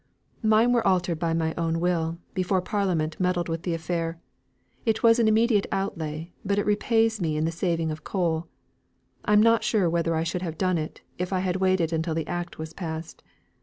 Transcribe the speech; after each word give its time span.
"Mine 0.41 0.71
were 0.71 0.87
altered 0.87 1.19
by 1.19 1.31
my 1.35 1.53
own 1.59 1.79
will, 1.79 2.17
before 2.33 2.59
parliament 2.59 3.19
meddled 3.19 3.47
with 3.47 3.61
the 3.61 3.75
affair. 3.75 4.19
It 4.83 5.03
was 5.03 5.19
an 5.19 5.27
immediate 5.27 5.67
outlay, 5.71 6.33
but 6.43 6.57
it 6.57 6.65
repays 6.65 7.21
me 7.21 7.37
in 7.37 7.45
the 7.45 7.51
saving 7.51 7.91
of 7.91 8.03
coal. 8.03 8.47
I'm 9.25 9.43
not 9.43 9.63
sure 9.63 9.87
whether 9.87 10.15
I 10.15 10.23
should 10.23 10.41
have 10.41 10.57
done 10.57 10.79
it, 10.79 11.01
if 11.19 11.31
I 11.31 11.41
had 11.41 11.57
waited 11.57 11.93
until 11.93 12.15
the 12.15 12.25
act 12.25 12.57
was 12.57 12.73
passed. 12.73 13.21